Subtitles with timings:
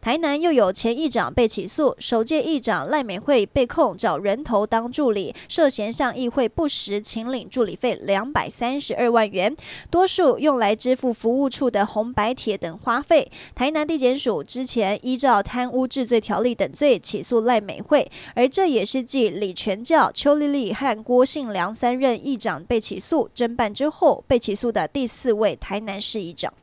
[0.00, 9.54] 台南又有前议长被起诉，首届议长赖美惠被控找人头当助理，涉嫌向议会不实请领助理费两百三十二万元，
[9.90, 13.30] 多数用来支付服务处的红白帖等花费。
[13.54, 26.54] 台南地检署之前依照贪污治罪条例等罪起诉赖美惠，而这也是继李全教、邱丽丽和郭信良三任议长被起诉侦办之后被起诉的第四位台南市议长。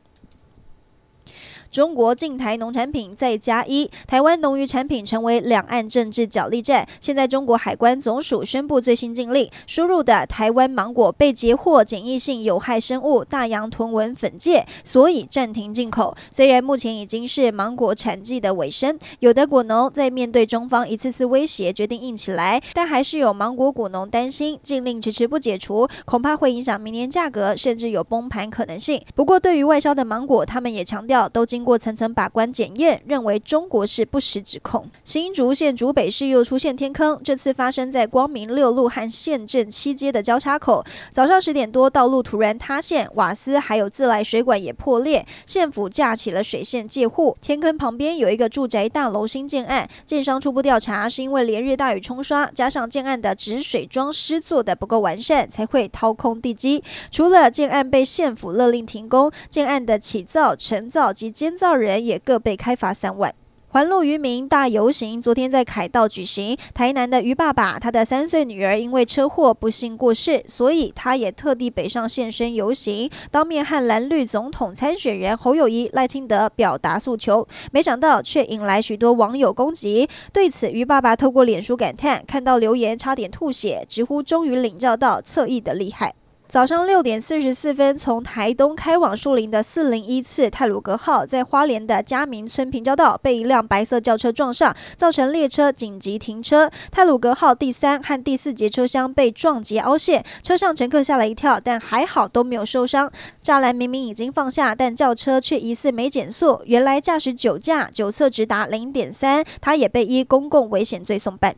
[1.70, 6.86] 中国禁台农产品再加一，台湾农渔产品成为两岸政治角力战。
[7.00, 16.16] 现在中国海关总署宣布最新禁令，输入的台湾芒果被截获检疫性有害生物大洋豚纹粉介，所以暂停进口。
[16.30, 29.00] 虽然目前已经是芒果产季的尾声，有的果农在面对中方一次次威胁，决定硬起来，但还是有芒果果农担心禁令迟迟不解除，恐怕会影响明年价格，甚至有崩盘可能性。
[29.14, 34.84] 不过，对于外销的芒果，他们也强调都经经过层层把关检验，认为中国是不实指控。
[35.04, 40.84] 新竹县竹北市又出现天坑，这次发生在光明六路和县政七街的交叉口。
[41.10, 47.34] 早上十点多，道路突然塌陷，瓦斯还有自来水管也破裂，县府架起了水线戒护。
[47.40, 56.84] 天坑旁边有一个住宅大楼新建案，建商初步调查是因为连日大雨冲刷，加上建案的止水装施做的不够完善，才会掏空地基。
[57.10, 63.32] 除了建案被县府勒令停工，建案的起造、承造及建监造人也各被开罚三万。
[63.68, 66.58] 环路渔民大游行昨天在凯道举行。
[66.74, 77.46] 台南的渔爸爸，他的三岁女儿因为车祸不幸过世，所以他也特地北上现身游行，当面和蓝绿总统参选人侯友谊、赖清德表达诉求。
[77.70, 80.08] 没想到却引来许多网友攻击。
[80.32, 86.12] 对此，渔爸爸透过脸书感叹：看到留言差点吐血，直呼终于领教到侧翼的厉害。
[86.48, 96.70] 早上六点四十四分，从台东开往树林的四零一次泰鲁阁号，在花莲的嘉明村平交道被一辆白色轿车撞上，造成列车紧急停车。
[96.92, 103.10] 泰鲁阁号第三和第四节车厢被撞击凹陷，车上乘客吓了一跳，但还好都没有受伤。
[103.44, 106.62] 栅栏明明已经放下，但轿车却疑似没减速。
[106.64, 111.56] 原来驾驶酒驾，酒测值达零点三，他也被依公共危险罪送办。